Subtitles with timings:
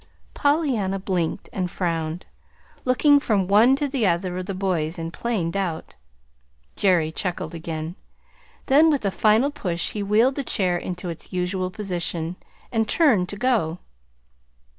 [0.33, 2.25] Pollyanna blinked and frowned,
[2.85, 5.95] looking from one to the other of the boys in plain doubt.
[6.75, 7.95] Jerry chuckled again.
[8.65, 12.35] Then, with a final push he wheeled the chair into its usual position,
[12.71, 13.77] and turned to go.